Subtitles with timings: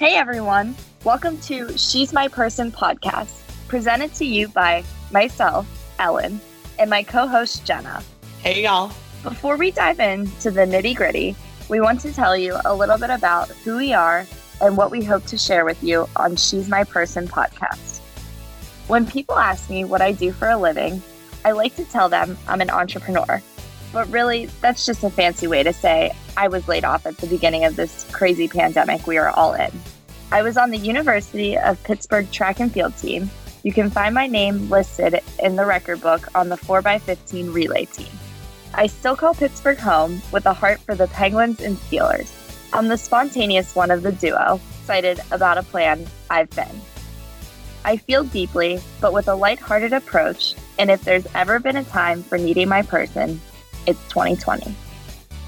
[0.00, 5.66] Hey everyone, welcome to She's My Person podcast, presented to you by myself,
[5.98, 6.40] Ellen,
[6.78, 8.02] and my co host, Jenna.
[8.42, 8.92] Hey y'all.
[9.22, 11.36] Before we dive into the nitty gritty,
[11.68, 14.26] we want to tell you a little bit about who we are
[14.62, 17.98] and what we hope to share with you on She's My Person podcast.
[18.86, 21.02] When people ask me what I do for a living,
[21.44, 23.42] I like to tell them I'm an entrepreneur.
[23.92, 27.26] But really, that's just a fancy way to say I was laid off at the
[27.26, 29.70] beginning of this crazy pandemic we are all in.
[30.32, 33.28] I was on the University of Pittsburgh track and field team.
[33.64, 38.08] You can find my name listed in the record book on the 4x15 relay team.
[38.74, 42.32] I still call Pittsburgh home with a heart for the Penguins and Steelers.
[42.72, 46.80] I'm the spontaneous one of the duo, excited about a plan I've been.
[47.84, 52.22] I feel deeply, but with a lighthearted approach, and if there's ever been a time
[52.22, 53.40] for needing my person,
[53.90, 54.74] it's 2020.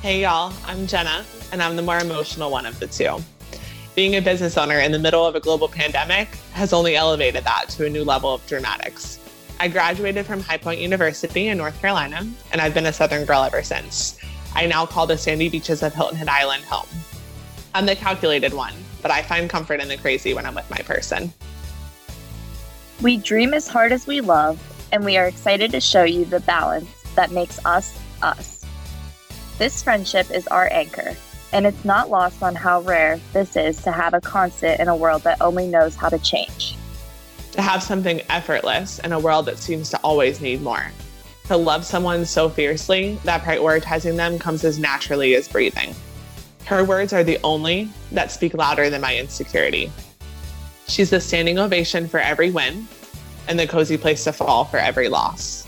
[0.00, 3.18] Hey y'all, I'm Jenna, and I'm the more emotional one of the two.
[3.94, 7.68] Being a business owner in the middle of a global pandemic has only elevated that
[7.70, 9.20] to a new level of dramatics.
[9.60, 13.44] I graduated from High Point University in North Carolina, and I've been a Southern girl
[13.44, 14.18] ever since.
[14.56, 16.88] I now call the sandy beaches of Hilton Head Island home.
[17.74, 20.78] I'm the calculated one, but I find comfort in the crazy when I'm with my
[20.78, 21.32] person.
[23.02, 26.40] We dream as hard as we love, and we are excited to show you the
[26.40, 28.64] balance that makes us us.
[29.58, 31.14] This friendship is our anchor,
[31.52, 34.96] and it's not lost on how rare this is to have a constant in a
[34.96, 36.76] world that only knows how to change.
[37.52, 40.90] To have something effortless in a world that seems to always need more.
[41.48, 45.94] To love someone so fiercely that prioritizing them comes as naturally as breathing.
[46.64, 49.92] Her words are the only that speak louder than my insecurity.
[50.88, 52.86] She's the standing ovation for every win
[53.48, 55.66] and the cozy place to fall for every loss.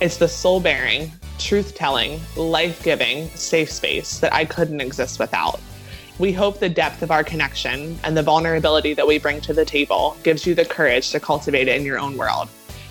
[0.00, 5.60] It's the soul bearing, truth telling, life giving, safe space that I couldn't exist without.
[6.18, 9.64] We hope the depth of our connection and the vulnerability that we bring to the
[9.64, 12.48] table gives you the courage to cultivate it in your own world.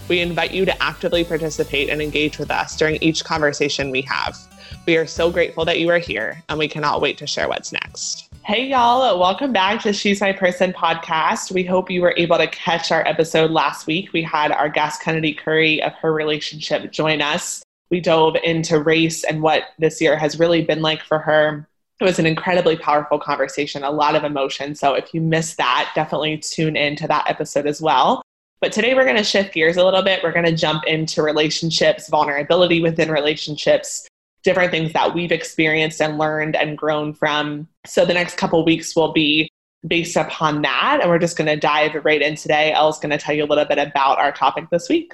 [0.09, 4.37] We invite you to actively participate and engage with us during each conversation we have.
[4.85, 7.71] We are so grateful that you are here, and we cannot wait to share what's
[7.71, 8.27] next.
[8.43, 11.51] Hey, y'all, welcome back to She's My Person podcast.
[11.51, 14.11] We hope you were able to catch our episode last week.
[14.11, 17.63] We had our guest, Kennedy Curry, of her relationship, join us.
[17.91, 21.67] We dove into race and what this year has really been like for her.
[21.99, 24.73] It was an incredibly powerful conversation, a lot of emotion.
[24.73, 28.23] So if you missed that, definitely tune in to that episode as well.
[28.59, 30.23] But today we're going to shift gears a little bit.
[30.23, 34.07] We're going to jump into relationships, vulnerability within relationships,
[34.43, 37.67] different things that we've experienced and learned and grown from.
[37.85, 39.51] So the next couple weeks will be
[39.85, 40.99] based upon that.
[41.01, 42.71] And we're just going to dive right in today.
[42.71, 45.13] Elle's going to tell you a little bit about our topic this week.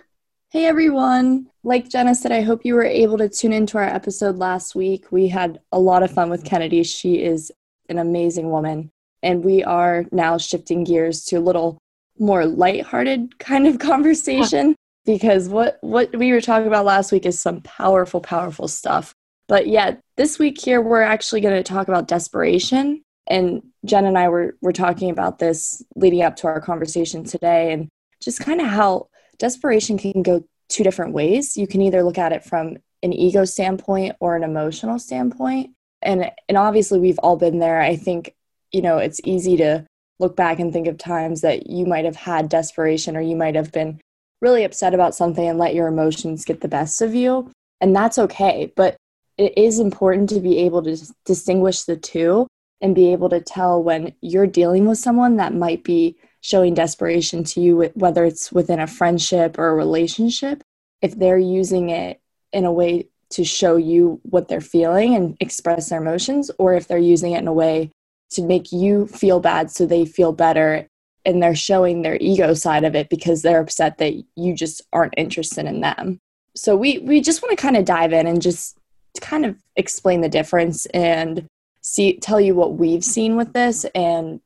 [0.49, 1.47] Hey everyone.
[1.65, 5.11] Like Jenna said, I hope you were able to tune into our episode last week.
[5.11, 6.83] We had a lot of fun with Kennedy.
[6.83, 7.51] She is
[7.89, 8.89] an amazing woman.
[9.21, 11.77] And we are now shifting gears to a little
[12.17, 17.37] more lighthearted kind of conversation because what what we were talking about last week is
[17.37, 19.13] some powerful powerful stuff.
[19.49, 24.17] But yeah, this week here we're actually going to talk about desperation and Jen and
[24.17, 27.89] I were were talking about this leading up to our conversation today and
[28.21, 29.09] just kind of how
[29.39, 31.57] desperation can go two different ways.
[31.57, 35.71] You can either look at it from an ego standpoint or an emotional standpoint.
[36.01, 37.81] And and obviously we've all been there.
[37.81, 38.35] I think,
[38.71, 39.85] you know, it's easy to
[40.19, 43.55] look back and think of times that you might have had desperation or you might
[43.55, 43.99] have been
[44.41, 47.51] really upset about something and let your emotions get the best of you.
[47.81, 48.71] And that's okay.
[48.75, 48.97] But
[49.37, 52.47] it is important to be able to distinguish the two
[52.81, 57.43] and be able to tell when you're dealing with someone that might be showing desperation
[57.43, 60.63] to you, whether it's within a friendship or a relationship,
[61.01, 62.21] if they're using it
[62.53, 66.87] in a way to show you what they're feeling and express their emotions, or if
[66.87, 67.91] they're using it in a way
[68.29, 70.87] to make you feel bad so they feel better
[71.25, 75.13] and they're showing their ego side of it because they're upset that you just aren't
[75.17, 76.19] interested in them.
[76.55, 78.77] So we we just want to kind of dive in and just
[79.19, 81.45] kind of explain the difference and
[81.81, 84.39] see tell you what we've seen with this and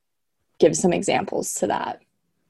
[0.61, 2.01] give some examples to that.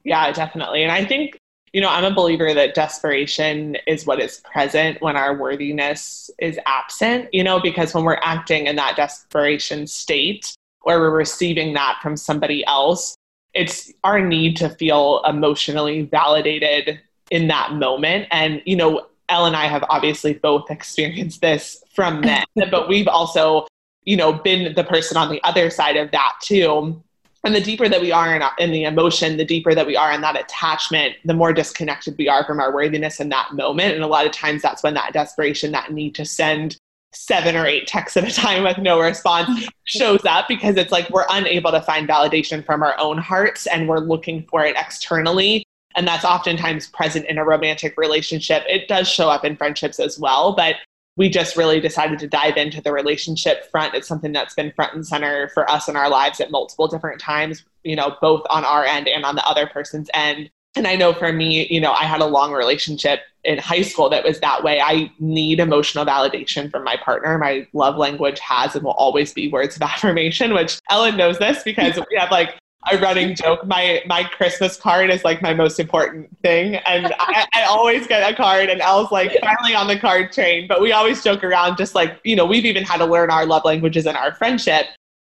[0.04, 0.82] Yeah, definitely.
[0.82, 1.38] And I think,
[1.72, 6.58] you know, I'm a believer that desperation is what is present when our worthiness is
[6.66, 11.98] absent, you know, because when we're acting in that desperation state or we're receiving that
[12.02, 13.16] from somebody else,
[13.54, 17.00] it's our need to feel emotionally validated
[17.30, 18.26] in that moment.
[18.30, 23.08] And, you know, Elle and I have obviously both experienced this from men, but we've
[23.08, 23.66] also,
[24.04, 27.02] you know, been the person on the other side of that too
[27.44, 30.12] and the deeper that we are in, in, the emotion the deeper that we are
[30.12, 34.02] in that attachment the more disconnected we are from our worthiness in that moment and
[34.02, 36.76] a lot of times that's when that desperation that need to send
[37.12, 41.08] seven or eight texts at a time with no response shows up because it's like
[41.10, 45.64] we're unable to find validation from our own hearts and we're looking for it externally.
[45.94, 48.64] And that's oftentimes present in a romantic relationship.
[48.66, 50.76] It does show up in friendships as well, but
[51.16, 53.94] we just really decided to dive into the relationship front.
[53.94, 57.20] It's something that's been front and center for us in our lives at multiple different
[57.20, 60.50] times, you know, both on our end and on the other person's end.
[60.74, 64.08] And I know for me, you know, I had a long relationship in high school
[64.08, 64.80] that was that way.
[64.80, 67.36] I need emotional validation from my partner.
[67.36, 71.62] My love language has and will always be words of affirmation, which Ellen knows this
[71.62, 72.56] because we have like
[72.90, 73.66] a running joke.
[73.66, 78.28] My my Christmas card is like my most important thing, and I, I, always get
[78.28, 78.68] a card.
[78.68, 81.76] And Elle's like finally on the card train, but we always joke around.
[81.76, 84.86] Just like you know, we've even had to learn our love languages in our friendship.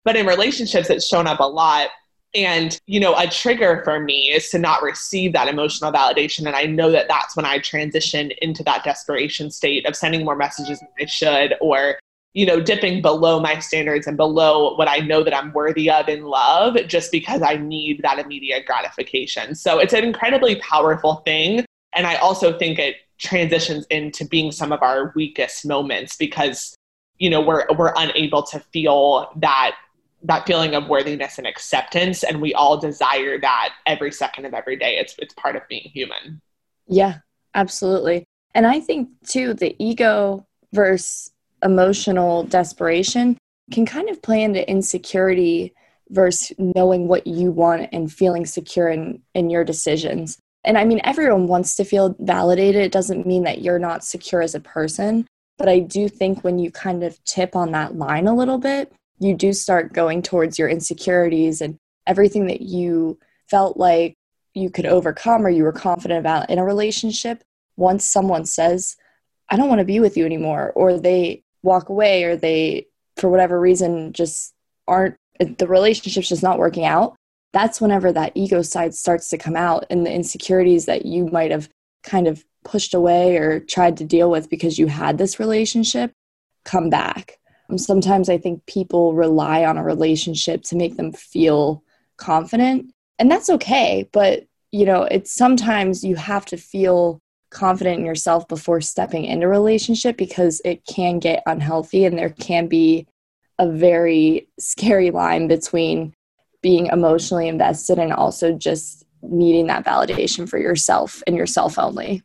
[0.03, 1.89] But in relationships, it's shown up a lot.
[2.33, 6.45] And, you know, a trigger for me is to not receive that emotional validation.
[6.45, 10.35] And I know that that's when I transition into that desperation state of sending more
[10.35, 11.97] messages than I should, or,
[12.38, 16.07] you know, dipping below my standards and below what I know that I'm worthy of
[16.07, 19.56] in love just because I need that immediate gratification.
[19.56, 21.66] So it's an incredibly powerful thing.
[21.95, 26.75] And I also think it transitions into being some of our weakest moments because,
[27.18, 29.75] you know, we're, we're unable to feel that
[30.22, 34.75] that feeling of worthiness and acceptance and we all desire that every second of every
[34.75, 36.42] day it's it's part of being human
[36.88, 37.19] yeah
[37.54, 38.25] absolutely
[38.56, 40.44] and i think too the ego
[40.74, 41.31] versus
[41.63, 43.38] emotional desperation
[43.71, 45.74] can kind of play into insecurity
[46.09, 50.38] versus knowing what you want and feeling secure in in your decisions.
[50.63, 52.83] And i mean everyone wants to feel validated.
[52.83, 55.27] It doesn't mean that you're not secure as a person
[55.57, 58.94] but i do think when you kind of tip on that line a little bit
[59.19, 63.18] you do start going towards your insecurities and everything that you
[63.50, 64.15] felt like
[64.53, 67.44] you could overcome or you were confident about in a relationship.
[67.75, 68.95] Once someone says
[69.50, 72.87] i don't want to be with you anymore or they walk away or they
[73.17, 74.53] for whatever reason just
[74.87, 77.15] aren't the relationship's just not working out
[77.53, 81.51] that's whenever that ego side starts to come out and the insecurities that you might
[81.51, 81.69] have
[82.03, 86.11] kind of pushed away or tried to deal with because you had this relationship
[86.63, 87.37] come back
[87.69, 91.83] um, Sometimes I think people rely on a relationship to make them feel
[92.17, 94.09] confident, and that's okay.
[94.11, 97.19] But, you know, it's sometimes you have to feel
[97.49, 102.29] confident in yourself before stepping into a relationship because it can get unhealthy and there
[102.29, 103.07] can be
[103.59, 106.13] a very scary line between
[106.61, 112.23] being emotionally invested and also just needing that validation for yourself and yourself only.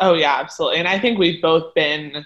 [0.00, 0.78] Oh, yeah, absolutely.
[0.78, 2.24] And I think we've both been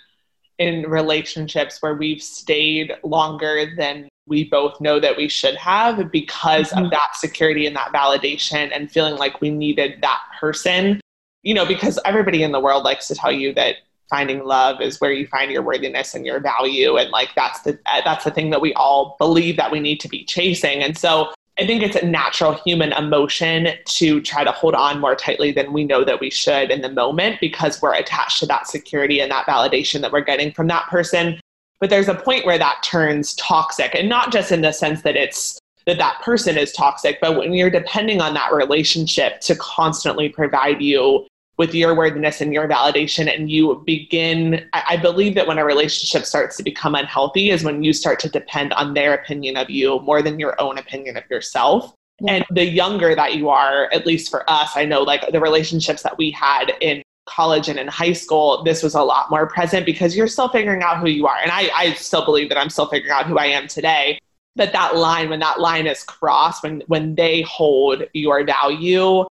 [0.59, 6.71] in relationships where we've stayed longer than we both know that we should have because
[6.71, 6.85] mm-hmm.
[6.85, 11.01] of that security and that validation and feeling like we needed that person.
[11.43, 13.77] You know, because everybody in the world likes to tell you that
[14.09, 17.79] finding love is where you find your worthiness and your value and like that's the
[17.87, 20.83] uh, that's the thing that we all believe that we need to be chasing.
[20.83, 25.15] And so I think it's a natural human emotion to try to hold on more
[25.15, 28.67] tightly than we know that we should in the moment because we're attached to that
[28.67, 31.39] security and that validation that we're getting from that person.
[31.79, 35.17] But there's a point where that turns toxic, and not just in the sense that
[35.17, 40.29] it's that that person is toxic, but when you're depending on that relationship to constantly
[40.29, 41.27] provide you
[41.63, 45.65] with your worthiness and your validation and you begin I, I, believe that when a
[45.65, 49.71] relationship starts to become unhealthy is when you start to depend on their opinion of
[49.71, 51.95] you more than your own opinion of yourself.
[52.21, 52.33] Yeah.
[52.33, 56.03] and the younger that you are at least for us i know like the relationships
[56.03, 59.87] that we had in college and in high school this was a lot more present
[59.87, 61.39] because you're still figuring out who you are.
[61.41, 64.19] And i, I still believe that i'm still figuring out who i am today.
[64.57, 69.25] But that line when that line is crossed when when they hold your value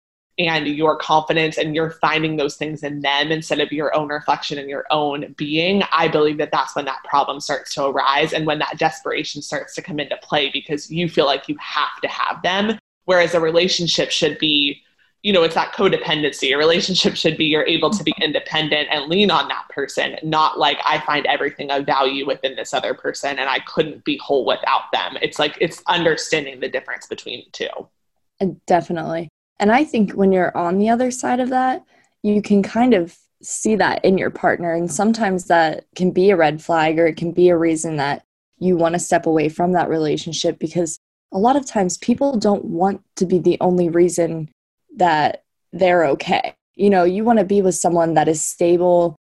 [0.48, 4.58] and your confidence and you're finding those things in them instead of your own reflection
[4.58, 8.46] and your own being, I believe that that's when that problem starts to arise and
[8.46, 12.08] when that desperation starts to come into play because you feel like you have to
[12.08, 12.80] have them.
[13.06, 14.82] Whereas a relationship should be,
[15.24, 16.54] you know, it's that codependency.
[16.54, 20.58] A relationship should be you're able to be independent and lean on that person, not
[20.58, 24.46] like I find everything of value within this other person and I couldn't be whole
[24.46, 25.18] without them.
[25.22, 28.56] It's like it's understanding the difference between the two.
[28.66, 29.30] Definitely.
[29.62, 31.86] And I think when you're on the other side of that,
[32.24, 34.74] you can kind of see that in your partner.
[34.74, 38.26] And sometimes that can be a red flag or it can be a reason that
[38.58, 41.00] you want to step away from that relationship because
[41.32, 44.50] a lot of times people don't want to be the only reason
[44.98, 46.54] that they're okay.
[46.76, 49.16] You know, you want to be with someone that is stable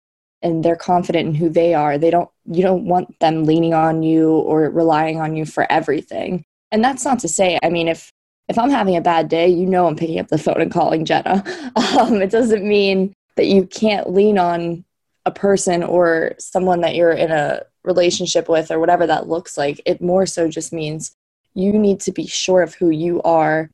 [0.42, 1.98] and they're confident in who they are.
[1.98, 6.44] They don't you don't want them leaning on you or relying on you for everything.
[6.70, 8.12] And that's not to say, I mean, if
[8.48, 11.04] if I'm having a bad day, you know I'm picking up the phone and calling
[11.04, 11.44] Jenna.
[11.76, 14.84] Um, it doesn't mean that you can't lean on
[15.24, 19.80] a person or someone that you're in a relationship with or whatever that looks like.
[19.86, 21.14] It more so just means
[21.54, 23.70] you need to be sure of who you are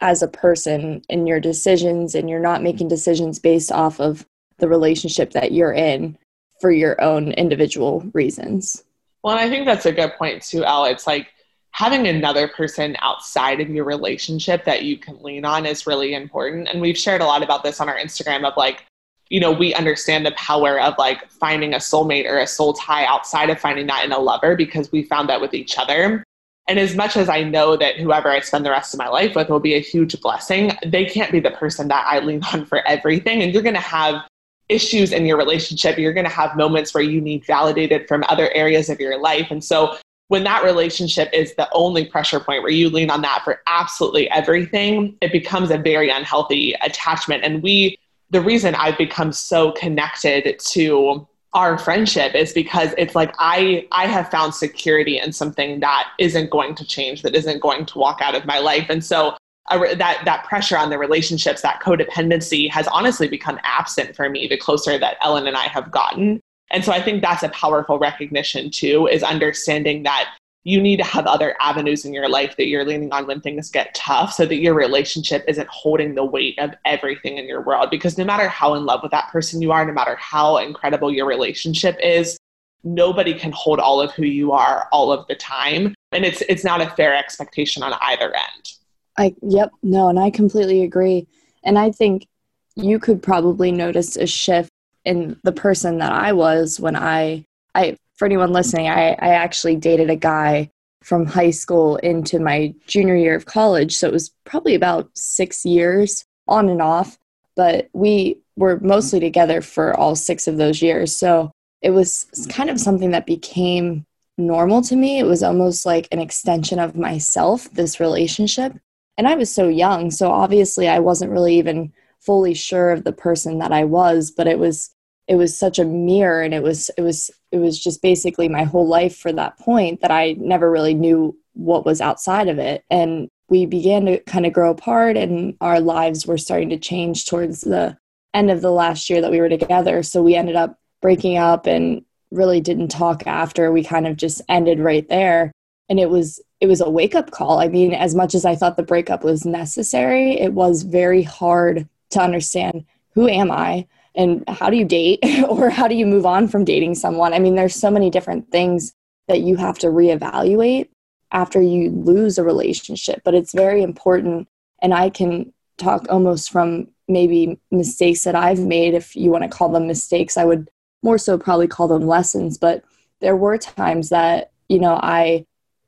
[0.00, 4.26] as a person in your decisions and you're not making decisions based off of
[4.58, 6.16] the relationship that you're in
[6.60, 8.82] for your own individual reasons.
[9.22, 10.86] Well, I think that's a good point too, Elle.
[10.86, 11.28] It's like
[11.72, 16.68] having another person outside of your relationship that you can lean on is really important.
[16.68, 18.84] And we've shared a lot about this on our Instagram of like,
[19.28, 23.04] you know, we understand the power of like finding a soulmate or a soul tie
[23.04, 26.22] outside of finding that in a lover because we found that with each other.
[26.68, 29.34] And as much as I know that whoever I spend the rest of my life
[29.36, 32.64] with will be a huge blessing, they can't be the person that I lean on
[32.64, 33.42] for everything.
[33.42, 34.22] And you're going to have
[34.68, 35.98] issues in your relationship.
[35.98, 39.48] You're going to have moments where you need validated from other areas of your life.
[39.50, 39.96] And so
[40.28, 44.28] when that relationship is the only pressure point where you lean on that for absolutely
[44.30, 47.44] everything, it becomes a very unhealthy attachment.
[47.44, 47.98] And we,
[48.30, 54.06] the reason I've become so connected to our friendship is because it's like I I
[54.06, 58.20] have found security in something that isn't going to change, that isn't going to walk
[58.20, 59.36] out of my life, and so
[59.70, 64.58] that that pressure on the relationships, that codependency, has honestly become absent for me the
[64.58, 66.40] closer that Ellen and I have gotten.
[66.76, 71.04] And so I think that's a powerful recognition too, is understanding that you need to
[71.04, 74.44] have other avenues in your life that you're leaning on when things get tough so
[74.44, 77.88] that your relationship isn't holding the weight of everything in your world.
[77.88, 81.10] Because no matter how in love with that person you are, no matter how incredible
[81.10, 82.36] your relationship is,
[82.84, 85.94] nobody can hold all of who you are all of the time.
[86.12, 88.72] And it's it's not a fair expectation on either end.
[89.16, 91.26] I yep, no, and I completely agree.
[91.64, 92.26] And I think
[92.74, 94.68] you could probably notice a shift
[95.06, 99.76] in the person that I was when I I for anyone listening, I, I actually
[99.76, 100.70] dated a guy
[101.02, 103.96] from high school into my junior year of college.
[103.96, 107.18] So it was probably about six years on and off,
[107.54, 111.14] but we were mostly together for all six of those years.
[111.14, 114.04] So it was kind of something that became
[114.38, 115.18] normal to me.
[115.18, 118.72] It was almost like an extension of myself, this relationship.
[119.18, 120.10] And I was so young.
[120.10, 124.48] So obviously, I wasn't really even fully sure of the person that I was, but
[124.48, 124.90] it was
[125.28, 128.64] it was such a mirror and it was it was it was just basically my
[128.64, 132.84] whole life for that point that I never really knew what was outside of it.
[132.90, 137.26] And we began to kind of grow apart and our lives were starting to change
[137.26, 137.96] towards the
[138.34, 140.02] end of the last year that we were together.
[140.02, 143.72] So we ended up breaking up and really didn't talk after.
[143.72, 145.52] We kind of just ended right there.
[145.88, 147.58] And it was it was a wake up call.
[147.58, 151.88] I mean as much as i thought the breakup was necessary it was very hard
[152.10, 153.86] to understand who am i
[154.16, 157.32] and how do you date or how do you move on from dating someone?
[157.32, 158.94] I mean there's so many different things
[159.28, 160.88] that you have to reevaluate
[161.32, 164.48] after you lose a relationship but it's very important
[164.80, 169.50] and i can talk almost from maybe mistakes that i've made if you want to
[169.50, 170.70] call them mistakes i would
[171.02, 172.84] more so probably call them lessons but
[173.20, 175.44] there were times that you know i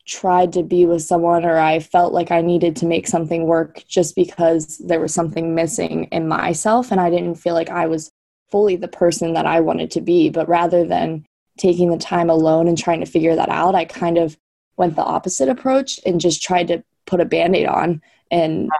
[0.07, 3.85] tried to be with someone or I felt like I needed to make something work
[3.87, 8.11] just because there was something missing in myself and I didn't feel like I was
[8.50, 10.31] fully the person that I wanted to be.
[10.31, 11.26] But rather than
[11.59, 14.37] taking the time alone and trying to figure that out, I kind of
[14.76, 18.00] went the opposite approach and just tried to put a band aid on
[18.31, 18.71] and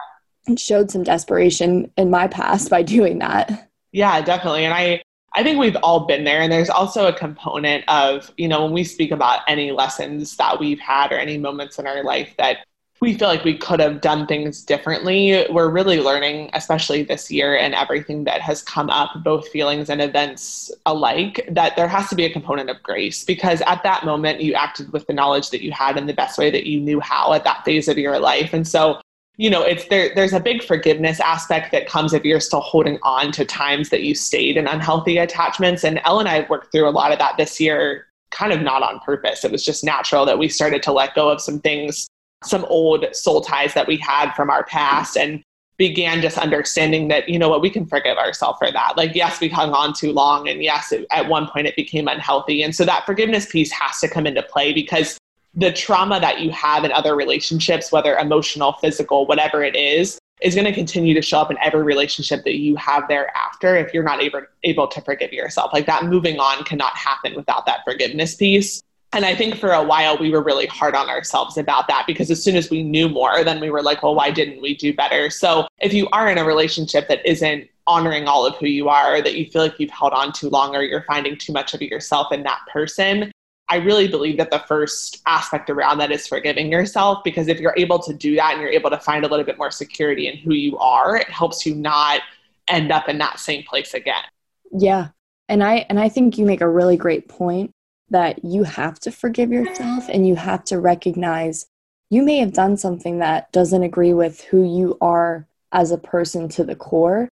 [0.57, 3.69] showed some desperation in my past by doing that.
[3.91, 4.65] Yeah, definitely.
[4.65, 5.01] And I,
[5.33, 6.41] I think we've all been there.
[6.41, 10.59] And there's also a component of, you know, when we speak about any lessons that
[10.59, 12.59] we've had or any moments in our life that
[13.01, 15.45] we feel like we could have done things differently.
[15.49, 20.01] We're really learning, especially this year and everything that has come up, both feelings and
[20.01, 24.41] events alike, that there has to be a component of grace because at that moment
[24.41, 26.99] you acted with the knowledge that you had in the best way that you knew
[26.99, 28.53] how at that phase of your life.
[28.53, 28.99] And so,
[29.37, 32.99] you know, it's there there's a big forgiveness aspect that comes if you're still holding
[33.03, 35.85] on to times that you stayed in unhealthy attachments.
[35.85, 38.83] And Elle and I worked through a lot of that this year, kind of not
[38.83, 39.45] on purpose.
[39.45, 42.09] It was just natural that we started to let go of some things
[42.43, 45.43] some old soul ties that we had from our past and
[45.77, 48.97] began just understanding that you know what we can forgive ourselves for that.
[48.97, 52.07] Like yes we hung on too long and yes it, at one point it became
[52.07, 52.63] unhealthy.
[52.63, 55.17] And so that forgiveness piece has to come into play because
[55.55, 60.53] the trauma that you have in other relationships whether emotional physical whatever it is is
[60.53, 64.03] going to continue to show up in every relationship that you have thereafter if you're
[64.03, 65.73] not able, able to forgive yourself.
[65.73, 69.83] Like that moving on cannot happen without that forgiveness piece and I think for a
[69.83, 73.09] while we were really hard on ourselves about that because as soon as we knew
[73.09, 75.29] more, then we were like, well, why didn't we do better?
[75.29, 79.15] So if you are in a relationship that isn't honoring all of who you are,
[79.15, 81.73] or that you feel like you've held on too long, or you're finding too much
[81.73, 83.31] of yourself in that person,
[83.67, 87.75] I really believe that the first aspect around that is forgiving yourself because if you're
[87.77, 90.37] able to do that and you're able to find a little bit more security in
[90.37, 92.21] who you are, it helps you not
[92.67, 94.23] end up in that same place again.
[94.71, 95.09] Yeah.
[95.47, 97.71] And I and I think you make a really great point
[98.09, 101.65] that you have to forgive yourself and you have to recognize
[102.11, 106.49] you may have done something that doesn't agree with who you are as a person
[106.49, 107.29] to the core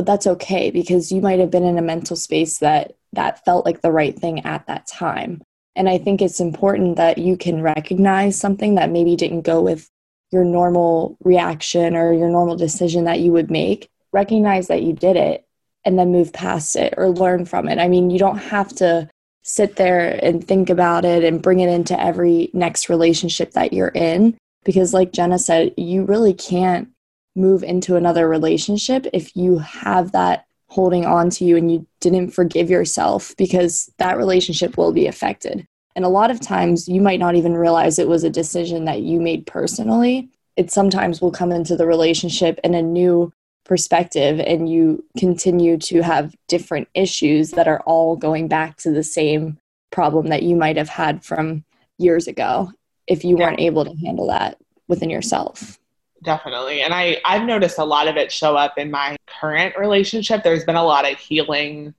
[0.00, 3.66] but that's okay because you might have been in a mental space that that felt
[3.66, 5.42] like the right thing at that time.
[5.76, 9.90] And i think it's important that you can recognize something that maybe didn't go with
[10.30, 13.88] your normal reaction or your normal decision that you would make.
[14.10, 15.44] Recognize that you did it
[15.84, 17.78] and then move past it or learn from it.
[17.78, 19.08] I mean you don't have to
[19.42, 23.88] sit there and think about it and bring it into every next relationship that you're
[23.88, 24.36] in.
[24.64, 26.88] Because, like Jenna said, you really can't
[27.34, 32.30] move into another relationship if you have that holding on to you and you didn't
[32.30, 35.66] forgive yourself because that relationship will be affected.
[35.96, 39.02] And a lot of times you might not even realize it was a decision that
[39.02, 40.30] you made personally.
[40.56, 43.32] It sometimes will come into the relationship in a new
[43.70, 49.04] perspective and you continue to have different issues that are all going back to the
[49.04, 49.56] same
[49.92, 51.64] problem that you might have had from
[51.96, 52.68] years ago
[53.06, 54.58] if you weren't able to handle that
[54.88, 55.78] within yourself.
[56.24, 56.82] Definitely.
[56.82, 60.42] And i i've noticed a lot of it show up in my current relationship.
[60.42, 61.94] There's been a lot of healing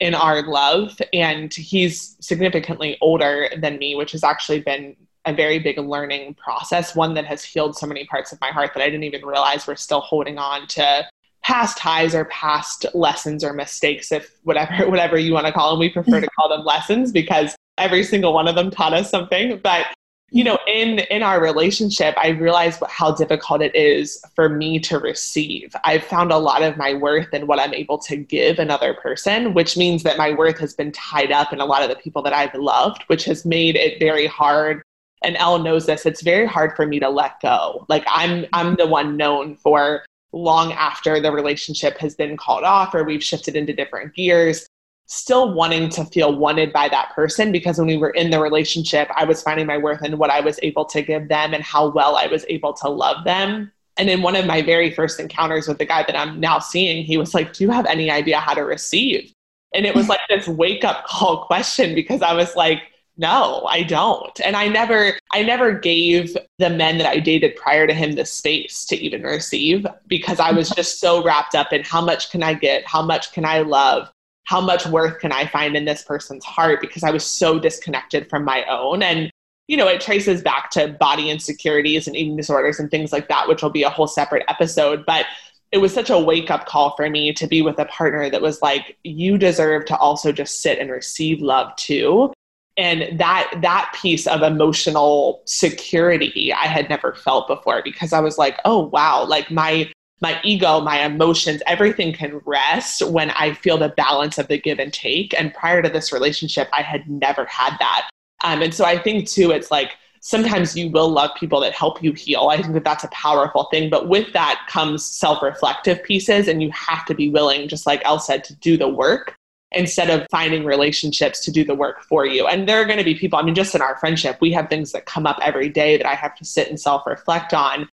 [0.00, 4.96] in our love and he's significantly older than me which has actually been
[5.26, 8.72] a very big learning process, one that has healed so many parts of my heart
[8.74, 11.06] that I didn't even realize we're still holding on to
[11.42, 15.80] past highs or past lessons or mistakes, if whatever whatever you want to call them.
[15.80, 19.60] We prefer to call them lessons because every single one of them taught us something.
[19.62, 19.86] But
[20.32, 24.98] you know, in in our relationship, I realized how difficult it is for me to
[24.98, 25.74] receive.
[25.84, 29.52] I've found a lot of my worth in what I'm able to give another person,
[29.54, 32.22] which means that my worth has been tied up in a lot of the people
[32.22, 34.82] that I've loved, which has made it very hard
[35.22, 37.84] and Ellen knows this, it's very hard for me to let go.
[37.88, 42.94] Like I'm I'm the one known for long after the relationship has been called off
[42.94, 44.66] or we've shifted into different gears,
[45.06, 49.08] still wanting to feel wanted by that person because when we were in the relationship,
[49.16, 51.88] I was finding my worth in what I was able to give them and how
[51.88, 53.72] well I was able to love them.
[53.96, 57.04] And in one of my very first encounters with the guy that I'm now seeing,
[57.04, 59.32] he was like, Do you have any idea how to receive?
[59.74, 62.82] And it was like this wake up call question because I was like,
[63.20, 64.40] no i don't.
[64.40, 68.24] And i never i never gave the men that i dated prior to him the
[68.24, 72.42] space to even receive because i was just so wrapped up in how much can
[72.42, 74.10] i get how much can i love
[74.44, 78.28] how much worth can i find in this person's heart because i was so disconnected
[78.28, 79.02] from my own.
[79.02, 79.30] And
[79.68, 83.46] you know it traces back to body insecurities and eating disorders and things like that
[83.46, 85.04] which will be a whole separate episode.
[85.06, 85.26] But
[85.72, 88.42] it was such a wake up call for me to be with a partner that
[88.42, 92.32] was like, you deserve to also just sit and receive love too
[92.80, 98.38] and that that piece of emotional security i had never felt before because i was
[98.38, 99.90] like oh wow like my
[100.22, 104.78] my ego my emotions everything can rest when i feel the balance of the give
[104.78, 105.38] and take.
[105.38, 108.08] And prior to this relationship i had never had that.
[108.42, 112.02] Um, and so i think too it's like sometimes you will love people that help
[112.02, 112.48] you heal.
[112.48, 113.88] I think that that's a powerful thing.
[113.88, 118.18] But with that comes self-reflective pieces and you have to be willing just like elle
[118.18, 119.34] said to do the work
[119.72, 122.46] instead of finding relationships to do the work for you.
[122.46, 124.68] And there are going to be people, I mean, just in our friendship, we have
[124.68, 127.88] things that come up every day that I have to sit and self reflect on.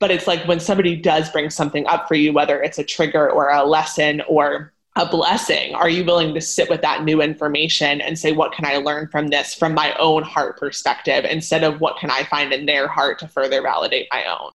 [0.00, 3.30] But it's like when somebody does bring something up for you, whether it's a trigger
[3.30, 8.00] or a lesson or a blessing, are you willing to sit with that new information
[8.00, 11.80] and say, what can I learn from this from my own heart perspective instead of
[11.80, 14.50] what can I find in their heart to further validate my own?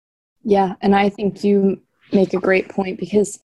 [0.43, 0.75] Yeah.
[0.81, 1.81] And I think you
[2.13, 3.39] make a great point because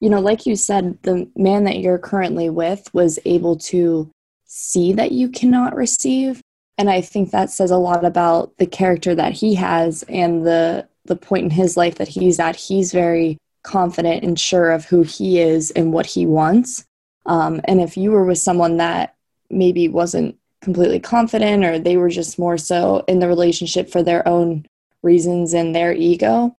[0.00, 4.10] you know, like you said, the man that you're currently with was able to
[4.44, 6.40] see that you cannot receive.
[6.78, 10.88] And I think that says a lot about the character that he has and the
[11.06, 12.56] the point in his life that he's at.
[12.56, 16.84] He's very confident and sure of who he is and what he wants.
[17.26, 19.14] Um, and if you were with someone that
[19.50, 24.26] maybe wasn't completely confident or they were just more so in the relationship for their
[24.26, 24.66] own
[25.02, 26.56] reasons and their ego,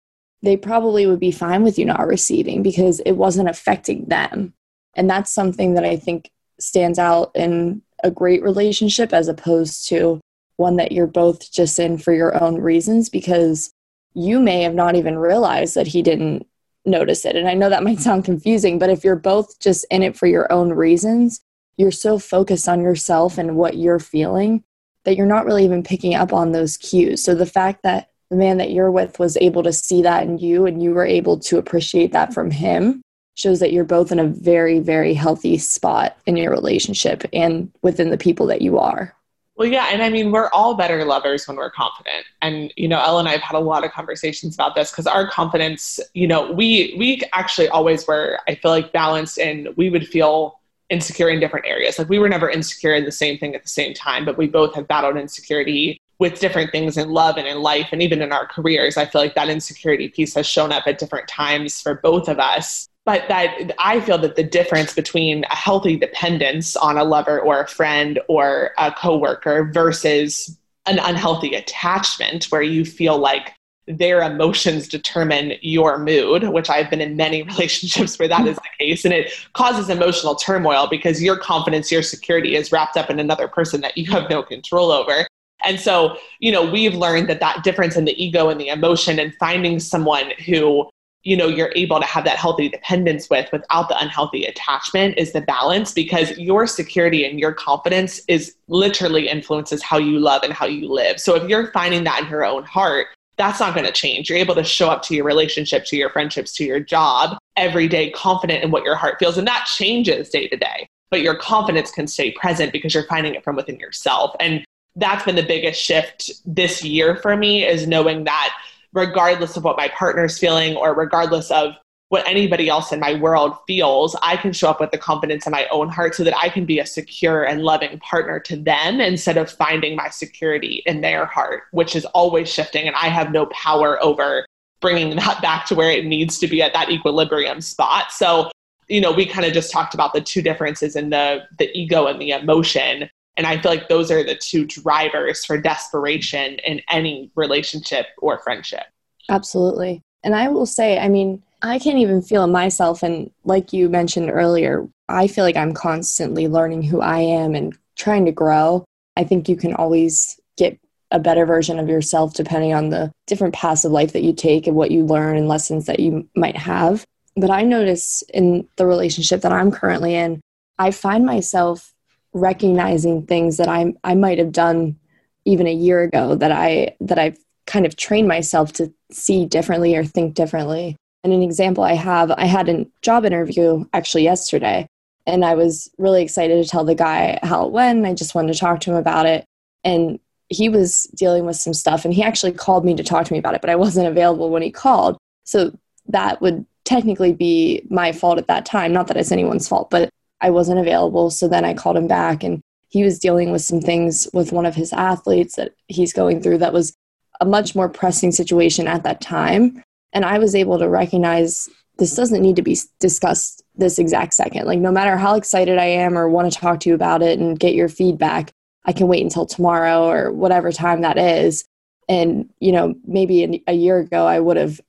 [0.47, 4.55] they probably would be fine with you not receiving because it wasn't affecting them.
[4.95, 6.31] And that's something that I think
[6.61, 10.21] stands out in a great relationship as opposed to
[10.57, 13.73] one that you're both just in for your own reasons because
[14.15, 16.47] you may have not even realized that he didn't
[16.85, 17.35] notice it.
[17.35, 20.27] And I know that might sound confusing, but if you're both just in it for
[20.27, 21.41] your own reasons,
[21.77, 24.63] you're so focused on yourself and what you're feeling
[25.03, 27.25] that you're not really even picking up on those cues.
[27.25, 30.39] So the fact that the man that you're with was able to see that in
[30.39, 33.03] you and you were able to appreciate that from him
[33.37, 38.11] shows that you're both in a very very healthy spot in your relationship and within
[38.11, 39.15] the people that you are
[39.57, 43.01] well yeah and i mean we're all better lovers when we're confident and you know
[43.01, 46.51] ellen and i've had a lot of conversations about this because our confidence you know
[46.53, 50.59] we we actually always were i feel like balanced and we would feel
[50.89, 51.99] insecure in different areas.
[51.99, 54.47] Like we were never insecure in the same thing at the same time, but we
[54.47, 58.33] both have battled insecurity with different things in love and in life and even in
[58.33, 58.97] our careers.
[58.97, 62.39] I feel like that insecurity piece has shown up at different times for both of
[62.39, 62.89] us.
[63.05, 67.61] But that I feel that the difference between a healthy dependence on a lover or
[67.61, 73.53] a friend or a coworker versus an unhealthy attachment where you feel like
[73.89, 78.63] their emotions determine your mood, which I've been in many relationships where that is the
[78.79, 79.05] case.
[79.05, 83.47] And it causes emotional turmoil because your confidence, your security is wrapped up in another
[83.47, 85.27] person that you have no control over.
[85.65, 89.19] And so, you know, we've learned that that difference in the ego and the emotion
[89.19, 90.89] and finding someone who,
[91.23, 95.33] you know, you're able to have that healthy dependence with without the unhealthy attachment is
[95.33, 100.53] the balance because your security and your confidence is literally influences how you love and
[100.53, 101.21] how you live.
[101.21, 104.31] So if you're finding that in your own heart, that's not going to change.
[104.31, 107.89] You're able to show up to your relationship, to your friendships, to your job every
[107.89, 109.37] day, confident in what your heart feels.
[109.37, 110.87] And that changes day to day.
[111.11, 114.35] But your confidence can stay present because you're finding it from within yourself.
[114.41, 114.65] And
[114.97, 118.57] that's been the biggest shift this year for me is knowing that
[118.93, 121.75] regardless of what my partner's feeling or regardless of
[122.09, 125.51] what anybody else in my world feels, I can show up with the confidence in
[125.51, 129.01] my own heart so that I can be a secure and loving partner to them
[129.01, 132.87] instead of finding my security in their heart, which is always shifting.
[132.87, 134.47] And I have no power over
[134.81, 138.13] bringing that back to where it needs to be at that equilibrium spot.
[138.13, 138.51] So,
[138.89, 142.07] you know, we kind of just talked about the two differences in the, the ego
[142.07, 143.11] and the emotion.
[143.37, 148.39] And I feel like those are the two drivers for desperation in any relationship or
[148.39, 148.85] friendship.
[149.29, 150.03] Absolutely.
[150.25, 153.03] And I will say, I mean, I can't even feel it myself.
[153.03, 157.77] And like you mentioned earlier, I feel like I'm constantly learning who I am and
[157.97, 158.85] trying to grow.
[159.17, 160.79] I think you can always get
[161.11, 164.67] a better version of yourself depending on the different paths of life that you take
[164.67, 167.05] and what you learn and lessons that you might have.
[167.37, 170.41] But I notice in the relationship that I'm currently in,
[170.79, 171.93] I find myself
[172.37, 174.99] recognizing things that I I might have done
[175.45, 179.97] even a year ago that I that I've kind of trained myself to see differently
[179.97, 180.97] or think differently.
[181.25, 184.87] And an example I have, I had a job interview actually yesterday,
[185.27, 188.07] and I was really excited to tell the guy how it went.
[188.07, 189.45] I just wanted to talk to him about it.
[189.83, 193.33] And he was dealing with some stuff, and he actually called me to talk to
[193.33, 195.17] me about it, but I wasn't available when he called.
[195.45, 195.77] So
[196.09, 198.93] that would technically be my fault at that time.
[198.93, 200.11] Not that it's anyone's fault, but
[200.47, 201.31] I wasn't available.
[201.31, 204.65] So then I called him back, and he was dealing with some things with one
[204.65, 206.95] of his athletes that he's going through that was
[207.41, 209.83] a much more pressing situation at that time.
[210.13, 214.67] And I was able to recognize this doesn't need to be discussed this exact second.
[214.67, 217.41] Like, no matter how excited I am or want to talk to you about it
[217.41, 218.53] and get your feedback,
[218.85, 221.65] I can wait until tomorrow or whatever time that is.
[222.09, 224.81] And, you know, maybe a year ago, I would have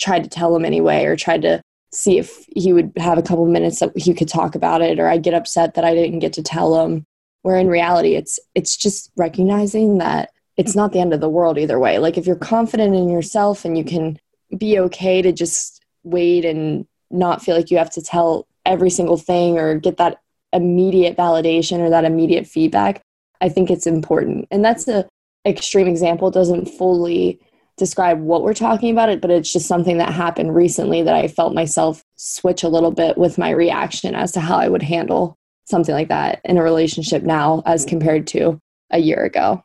[0.00, 1.62] tried to tell him anyway or tried to
[1.94, 5.08] see if he would have a couple minutes that he could talk about it or
[5.08, 7.04] I'd get upset that I didn't get to tell him.
[7.42, 11.58] Where in reality, it's it's just recognizing that it's not the end of the world
[11.58, 11.98] either way.
[11.98, 14.18] Like if you're confident in yourself and you can
[14.56, 19.16] be okay to just wait and not feel like you have to tell every single
[19.16, 20.20] thing or get that
[20.52, 23.02] immediate validation or that immediate feedback
[23.40, 25.06] i think it's important and that's the
[25.46, 27.40] extreme example it doesn't fully
[27.76, 31.26] describe what we're talking about it but it's just something that happened recently that i
[31.26, 35.36] felt myself switch a little bit with my reaction as to how i would handle
[35.64, 38.60] something like that in a relationship now as compared to
[38.90, 39.64] a year ago.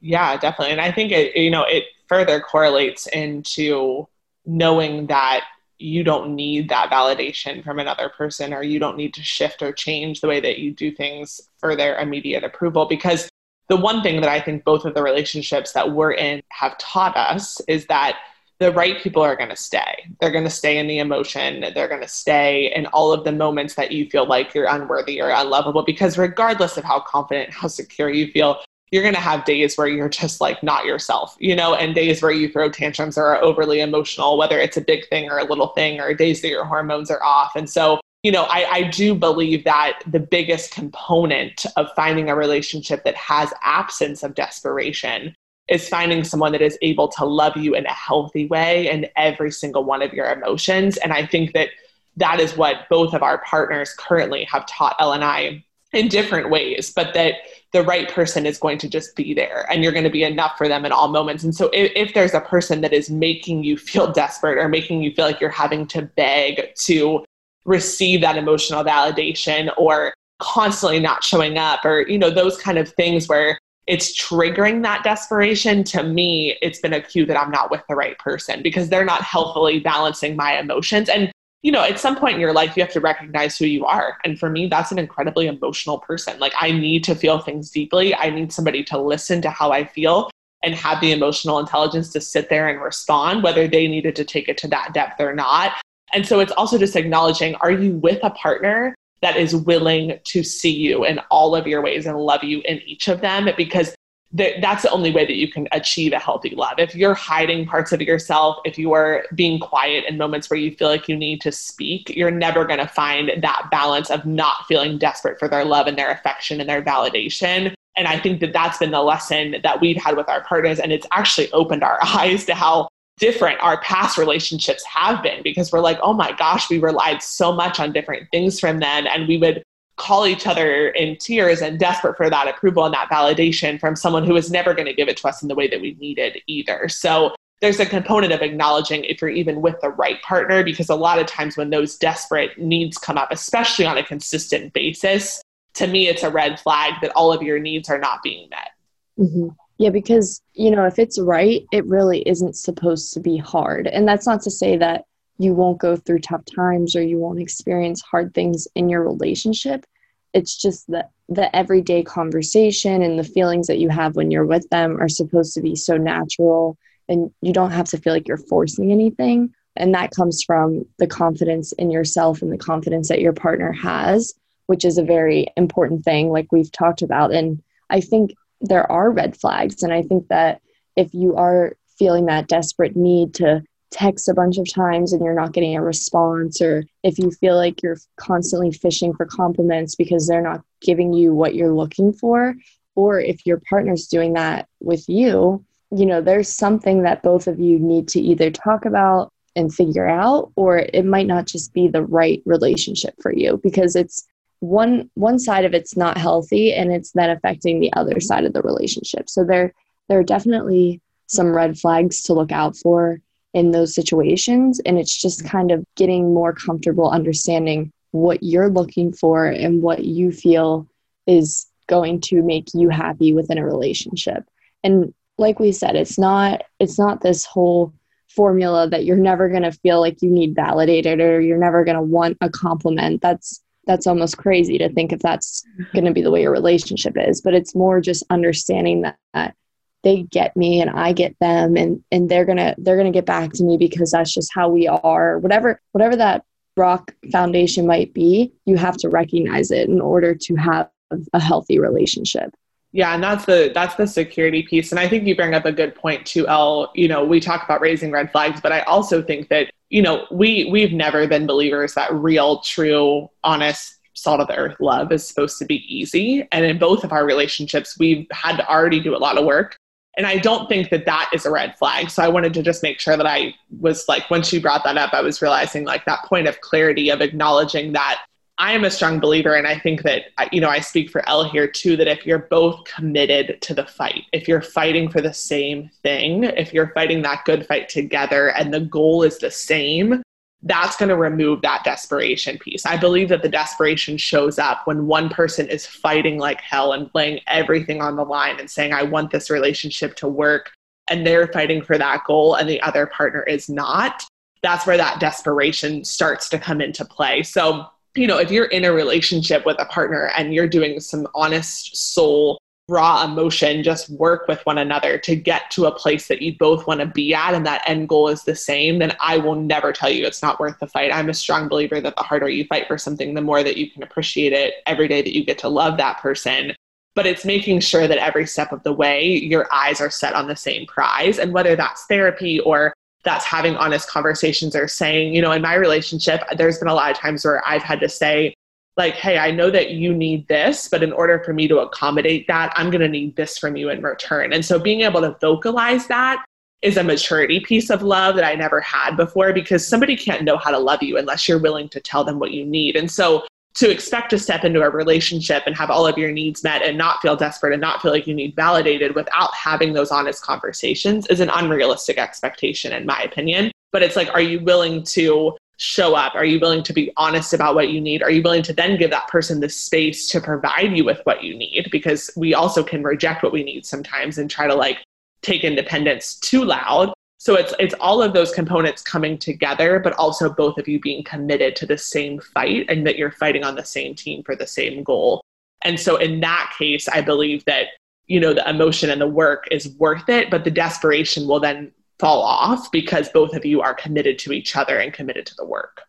[0.00, 0.72] Yeah definitely.
[0.72, 4.06] And i think it you know it further correlates into
[4.46, 5.44] knowing that
[5.78, 9.72] you don't need that validation from another person or you don't need to shift or
[9.72, 13.28] change the way that you do things for their immediate approval because
[13.68, 17.16] the one thing that I think both of the relationships that we're in have taught
[17.16, 18.18] us is that
[18.58, 20.08] the right people are going to stay.
[20.20, 21.64] They're going to stay in the emotion.
[21.74, 25.20] They're going to stay in all of the moments that you feel like you're unworthy
[25.20, 25.84] or unlovable.
[25.84, 29.86] Because regardless of how confident, how secure you feel, you're going to have days where
[29.86, 33.42] you're just like not yourself, you know, and days where you throw tantrums or are
[33.42, 36.64] overly emotional, whether it's a big thing or a little thing, or days that your
[36.64, 37.54] hormones are off.
[37.54, 42.36] And so, you know, I, I do believe that the biggest component of finding a
[42.36, 45.34] relationship that has absence of desperation
[45.68, 49.50] is finding someone that is able to love you in a healthy way in every
[49.50, 50.96] single one of your emotions.
[50.96, 51.68] And I think that
[52.16, 56.50] that is what both of our partners currently have taught Elle and I in different
[56.50, 57.34] ways, but that
[57.72, 60.58] the right person is going to just be there and you're going to be enough
[60.58, 61.44] for them in all moments.
[61.44, 65.02] And so if, if, there's a person that is making you feel desperate or making
[65.02, 67.24] you feel like you're having to beg to
[67.68, 72.88] receive that emotional validation or constantly not showing up or you know those kind of
[72.90, 77.70] things where it's triggering that desperation to me it's been a cue that i'm not
[77.70, 81.98] with the right person because they're not healthily balancing my emotions and you know, at
[81.98, 84.16] some point in your life, you have to recognize who you are.
[84.24, 86.38] And for me, that's an incredibly emotional person.
[86.38, 88.14] Like, I need to feel things deeply.
[88.14, 90.30] I need somebody to listen to how I feel
[90.62, 94.48] and have the emotional intelligence to sit there and respond, whether they needed to take
[94.48, 95.72] it to that depth or not.
[96.12, 100.42] And so it's also just acknowledging are you with a partner that is willing to
[100.42, 103.48] see you in all of your ways and love you in each of them?
[103.56, 103.94] Because
[104.32, 106.74] that's the only way that you can achieve a healthy love.
[106.78, 110.74] If you're hiding parts of yourself, if you are being quiet in moments where you
[110.74, 114.66] feel like you need to speak, you're never going to find that balance of not
[114.66, 117.74] feeling desperate for their love and their affection and their validation.
[117.96, 120.78] And I think that that's been the lesson that we've had with our partners.
[120.78, 122.88] And it's actually opened our eyes to how
[123.18, 127.52] different our past relationships have been because we're like, oh my gosh, we relied so
[127.52, 129.06] much on different things from them.
[129.06, 129.62] And we would
[129.96, 134.24] call each other in tears and desperate for that approval and that validation from someone
[134.24, 136.40] who was never going to give it to us in the way that we needed
[136.46, 136.88] either.
[136.88, 140.94] So there's a component of acknowledging if you're even with the right partner, because a
[140.94, 145.42] lot of times when those desperate needs come up, especially on a consistent basis,
[145.74, 148.70] to me, it's a red flag that all of your needs are not being met.
[149.18, 149.48] Mm-hmm.
[149.78, 153.86] Yeah, because, you know, if it's right, it really isn't supposed to be hard.
[153.86, 155.04] And that's not to say that
[155.38, 159.86] you won't go through tough times or you won't experience hard things in your relationship.
[160.34, 164.68] It's just that the everyday conversation and the feelings that you have when you're with
[164.70, 166.76] them are supposed to be so natural
[167.08, 169.54] and you don't have to feel like you're forcing anything.
[169.76, 174.34] And that comes from the confidence in yourself and the confidence that your partner has,
[174.66, 177.32] which is a very important thing, like we've talked about.
[177.32, 179.82] And I think there are red flags.
[179.82, 180.60] And I think that
[180.96, 185.34] if you are feeling that desperate need to text a bunch of times and you're
[185.34, 190.26] not getting a response, or if you feel like you're constantly fishing for compliments because
[190.26, 192.54] they're not giving you what you're looking for,
[192.94, 197.58] or if your partner's doing that with you, you know, there's something that both of
[197.58, 201.88] you need to either talk about and figure out, or it might not just be
[201.88, 204.26] the right relationship for you because it's
[204.60, 208.52] one one side of it's not healthy and it's then affecting the other side of
[208.52, 209.28] the relationship.
[209.28, 209.72] So there
[210.08, 213.20] there are definitely some red flags to look out for
[213.54, 214.80] in those situations.
[214.80, 220.04] And it's just kind of getting more comfortable understanding what you're looking for and what
[220.04, 220.88] you feel
[221.26, 224.44] is going to make you happy within a relationship.
[224.82, 227.92] And like we said, it's not it's not this whole
[228.28, 231.96] formula that you're never going to feel like you need validated or you're never going
[231.96, 233.20] to want a compliment.
[233.20, 237.14] That's that's almost crazy to think if that's going to be the way your relationship
[237.16, 239.56] is, but it's more just understanding that, that
[240.04, 243.16] they get me and I get them and and they're going to they're going to
[243.16, 245.40] get back to me because that's just how we are.
[245.40, 246.44] Whatever whatever that
[246.78, 250.88] rock foundation might be you have to recognize it in order to have
[251.32, 252.54] a healthy relationship
[252.92, 255.72] yeah and that's the that's the security piece and i think you bring up a
[255.72, 259.22] good point too Elle you know we talk about raising red flags but i also
[259.22, 264.48] think that you know we we've never been believers that real true honest salt of
[264.48, 268.26] the earth love is supposed to be easy and in both of our relationships we've
[268.32, 269.76] had to already do a lot of work
[270.18, 272.10] and I don't think that that is a red flag.
[272.10, 274.96] So I wanted to just make sure that I was like, when she brought that
[274.96, 278.24] up, I was realizing like that point of clarity of acknowledging that
[278.58, 279.54] I am a strong believer.
[279.54, 282.48] And I think that, you know, I speak for Elle here too, that if you're
[282.50, 287.22] both committed to the fight, if you're fighting for the same thing, if you're fighting
[287.22, 290.22] that good fight together and the goal is the same,
[290.62, 292.84] that's going to remove that desperation piece.
[292.84, 297.08] I believe that the desperation shows up when one person is fighting like hell and
[297.14, 300.72] laying everything on the line and saying, I want this relationship to work.
[301.10, 304.24] And they're fighting for that goal, and the other partner is not.
[304.62, 307.42] That's where that desperation starts to come into play.
[307.44, 307.86] So,
[308.18, 311.96] you know, if you're in a relationship with a partner and you're doing some honest
[311.96, 316.56] soul raw emotion just work with one another to get to a place that you
[316.56, 319.54] both want to be at and that end goal is the same, then I will
[319.54, 321.12] never tell you it's not worth the fight.
[321.12, 323.90] I'm a strong believer that the harder you fight for something, the more that you
[323.90, 326.72] can appreciate it every day that you get to love that person.
[327.14, 330.48] But it's making sure that every step of the way, your eyes are set on
[330.48, 331.38] the same prize.
[331.38, 332.94] And whether that's therapy or
[333.28, 337.10] that's having honest conversations or saying, you know, in my relationship, there's been a lot
[337.10, 338.54] of times where I've had to say,
[338.96, 342.46] like, hey, I know that you need this, but in order for me to accommodate
[342.48, 344.52] that, I'm going to need this from you in return.
[344.52, 346.44] And so being able to vocalize that
[346.80, 350.56] is a maturity piece of love that I never had before because somebody can't know
[350.56, 352.96] how to love you unless you're willing to tell them what you need.
[352.96, 353.46] And so
[353.78, 356.98] to expect to step into a relationship and have all of your needs met and
[356.98, 361.28] not feel desperate and not feel like you need validated without having those honest conversations
[361.28, 363.70] is an unrealistic expectation, in my opinion.
[363.92, 366.34] But it's like, are you willing to show up?
[366.34, 368.20] Are you willing to be honest about what you need?
[368.20, 371.44] Are you willing to then give that person the space to provide you with what
[371.44, 371.88] you need?
[371.92, 374.98] Because we also can reject what we need sometimes and try to like
[375.42, 377.12] take independence too loud.
[377.38, 381.22] So it's it's all of those components coming together, but also both of you being
[381.22, 384.66] committed to the same fight and that you're fighting on the same team for the
[384.66, 385.40] same goal.
[385.82, 387.86] And so in that case, I believe that
[388.26, 391.92] you know the emotion and the work is worth it, but the desperation will then
[392.18, 395.64] fall off because both of you are committed to each other and committed to the
[395.64, 396.02] work.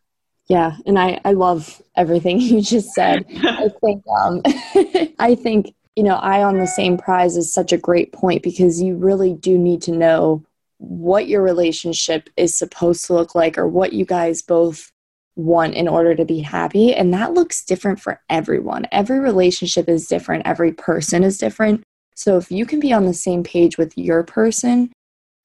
[0.48, 3.24] Yeah, and I I love everything you just said.
[3.44, 4.42] I think um
[5.20, 8.82] I think you know, eye on the same prize is such a great point because
[8.82, 10.46] you really do need to know
[10.80, 14.92] what your relationship is supposed to look like or what you guys both
[15.36, 16.94] want in order to be happy.
[16.96, 18.88] And that looks different for everyone.
[18.92, 21.84] Every relationship is different, every person is different.
[22.15, 24.92] So if you can be on the same page with your person,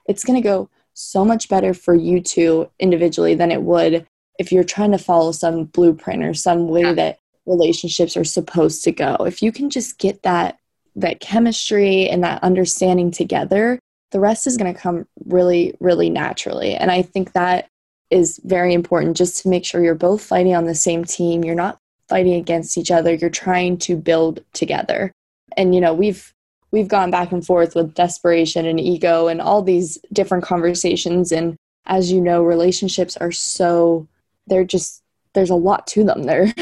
[0.09, 4.07] it's going to go so much better for you two individually than it would
[4.39, 8.93] if you're trying to follow some blueprint or some way that relationships are supposed to
[8.93, 9.17] go.
[9.21, 10.59] If you can just get that
[10.97, 13.81] that chemistry and that understanding together,
[14.15, 16.77] the rest is going to come really, really naturally.
[16.77, 17.67] And I think that
[18.11, 21.43] is very important just to make sure you're both fighting on the same team.
[21.43, 23.13] You're not fighting against each other.
[23.13, 25.11] You're trying to build together.
[25.57, 26.33] And you know, we've
[26.71, 31.57] we've gone back and forth with desperation and ego and all these different conversations and
[31.87, 34.07] as you know, relationships are so
[34.47, 36.23] they're just there's a lot to them.
[36.23, 36.53] They're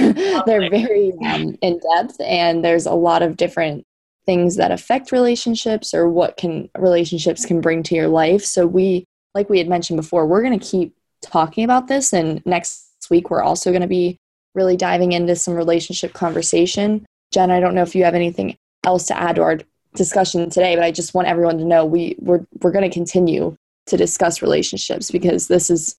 [0.47, 3.85] they're very um, in depth and there's a lot of different
[4.25, 8.45] things that affect relationships or what can relationships can bring to your life.
[8.45, 9.05] So we
[9.35, 13.31] like we had mentioned before, we're going to keep talking about this and next week
[13.31, 14.17] we're also going to be
[14.55, 17.05] really diving into some relationship conversation.
[17.33, 19.59] Jen, I don't know if you have anything else to add to our
[19.95, 23.57] discussion today, but I just want everyone to know we we're we're going to continue
[23.87, 25.97] to discuss relationships because this is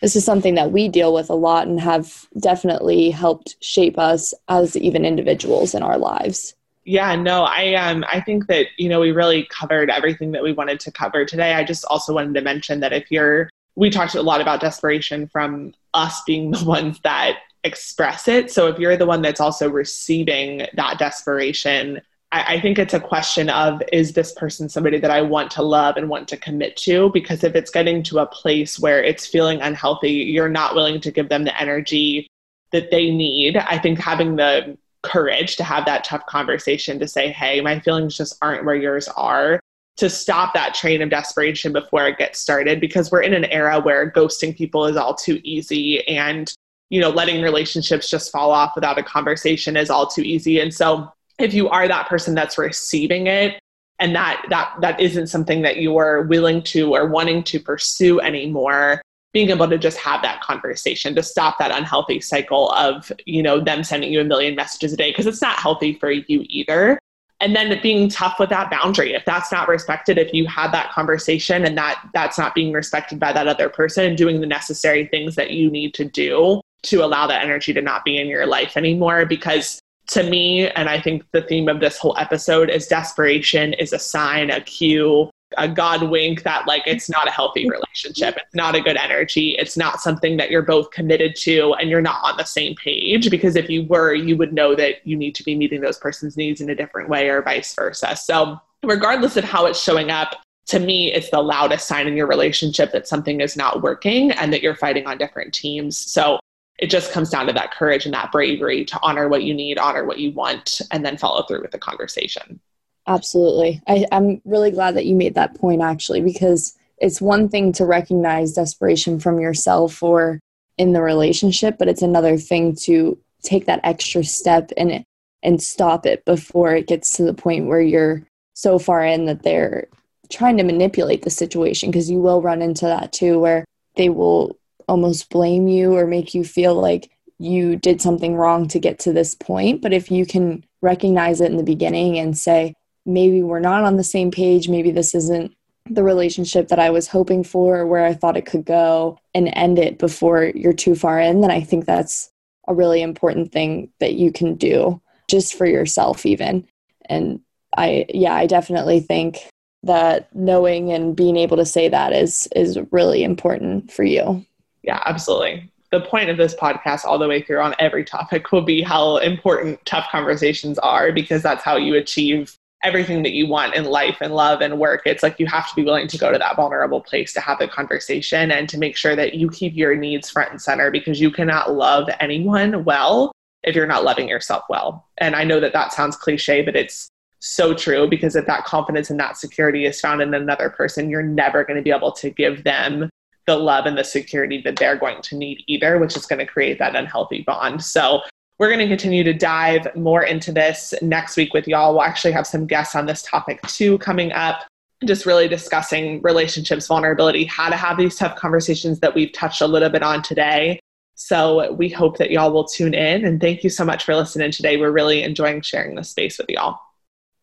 [0.00, 4.34] this is something that we deal with a lot and have definitely helped shape us
[4.48, 6.54] as even individuals in our lives.
[6.84, 10.52] Yeah, no, I um I think that you know we really covered everything that we
[10.52, 11.54] wanted to cover today.
[11.54, 15.26] I just also wanted to mention that if you're we talked a lot about desperation
[15.28, 18.50] from us being the ones that express it.
[18.50, 23.00] So if you're the one that's also receiving that desperation, I, I think it's a
[23.00, 26.76] question of is this person somebody that I want to love and want to commit
[26.78, 27.10] to?
[27.14, 31.10] Because if it's getting to a place where it's feeling unhealthy, you're not willing to
[31.10, 32.28] give them the energy
[32.72, 33.56] that they need.
[33.56, 38.16] I think having the courage to have that tough conversation to say, hey, my feelings
[38.16, 39.60] just aren't where yours are,
[39.96, 43.80] to stop that train of desperation before it gets started because we're in an era
[43.80, 46.52] where ghosting people is all too easy and
[46.90, 50.60] you know letting relationships just fall off without a conversation is all too easy.
[50.60, 53.58] And so if you are that person that's receiving it
[54.00, 58.20] and that that that isn't something that you are willing to or wanting to pursue
[58.20, 59.00] anymore
[59.34, 63.60] being able to just have that conversation to stop that unhealthy cycle of you know
[63.60, 66.98] them sending you a million messages a day because it's not healthy for you either.
[67.40, 69.12] And then being tough with that boundary.
[69.12, 73.20] If that's not respected if you had that conversation and that that's not being respected
[73.20, 77.04] by that other person and doing the necessary things that you need to do to
[77.04, 79.26] allow that energy to not be in your life anymore.
[79.26, 83.94] Because to me and i think the theme of this whole episode is desperation is
[83.94, 88.36] a sign a cue a God wink that like it's not a healthy relationship.
[88.36, 89.56] It's not a good energy.
[89.58, 93.30] It's not something that you're both committed to and you're not on the same page
[93.30, 96.36] because if you were, you would know that you need to be meeting those person's
[96.36, 98.16] needs in a different way or vice versa.
[98.16, 100.36] So, regardless of how it's showing up,
[100.66, 104.52] to me, it's the loudest sign in your relationship that something is not working and
[104.52, 105.96] that you're fighting on different teams.
[105.96, 106.38] So,
[106.78, 109.78] it just comes down to that courage and that bravery to honor what you need,
[109.78, 112.60] honor what you want, and then follow through with the conversation.
[113.06, 113.82] Absolutely.
[113.86, 117.84] I, I'm really glad that you made that point actually, because it's one thing to
[117.84, 120.40] recognize desperation from yourself or
[120.78, 125.04] in the relationship, but it's another thing to take that extra step and
[125.42, 129.42] and stop it before it gets to the point where you're so far in that
[129.42, 129.86] they're
[130.30, 134.56] trying to manipulate the situation because you will run into that too where they will
[134.88, 139.12] almost blame you or make you feel like you did something wrong to get to
[139.12, 142.74] this point but if you can recognize it in the beginning and say
[143.06, 144.68] maybe we're not on the same page.
[144.68, 145.54] Maybe this isn't
[145.90, 149.50] the relationship that I was hoping for or where I thought it could go and
[149.52, 152.30] end it before you're too far in, then I think that's
[152.66, 156.66] a really important thing that you can do just for yourself, even.
[157.06, 157.40] And
[157.76, 159.46] I, yeah, I definitely think
[159.82, 164.44] that knowing and being able to say that is is really important for you.
[164.82, 165.70] Yeah, absolutely.
[165.90, 169.18] The point of this podcast all the way through on every topic will be how
[169.18, 174.18] important tough conversations are because that's how you achieve everything that you want in life
[174.20, 175.02] and love and work.
[175.06, 177.58] It's like you have to be willing to go to that vulnerable place to have
[177.58, 181.20] the conversation and to make sure that you keep your needs front and center because
[181.20, 183.32] you cannot love anyone well
[183.62, 185.06] if you're not loving yourself well.
[185.18, 187.08] And I know that that sounds cliche, but it's
[187.40, 191.22] so true because if that confidence and that security is found in another person, you're
[191.22, 193.08] never going to be able to give them
[193.46, 196.46] the love and the security that they're going to need either, which is going to
[196.46, 197.82] create that unhealthy bond.
[197.82, 198.22] So
[198.58, 201.92] we're going to continue to dive more into this next week with y'all.
[201.92, 204.62] We'll actually have some guests on this topic too coming up
[205.04, 209.66] just really discussing relationships, vulnerability, how to have these tough conversations that we've touched a
[209.66, 210.80] little bit on today.
[211.14, 213.24] So we hope that y'all will tune in.
[213.24, 214.76] And thank you so much for listening today.
[214.76, 216.78] We're really enjoying sharing this space with y'all.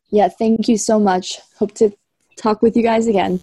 [0.10, 1.40] Yeah, thank you so much.
[1.58, 1.92] Hope to
[2.36, 3.40] talk with you guys again.